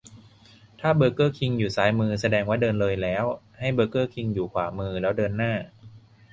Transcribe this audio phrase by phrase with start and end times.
[0.79, 3.23] ถ้าเบอร์เกอร์คิงอยู่ซ้ายมือ แสดงว่าเดินเลยแล้ว
[3.59, 4.65] ให้เบอร์เกอร์คิงอยู่ขวา
[5.01, 5.51] แล้วเดินหน้า